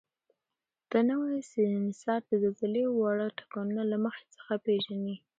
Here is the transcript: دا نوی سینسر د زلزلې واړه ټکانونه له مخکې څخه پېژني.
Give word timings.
دا 0.91 0.99
نوی 1.09 1.35
سینسر 1.51 2.19
د 2.29 2.31
زلزلې 2.43 2.83
واړه 2.89 3.27
ټکانونه 3.37 3.83
له 3.91 3.97
مخکې 4.05 4.27
څخه 4.35 4.53
پېژني. 4.65 5.15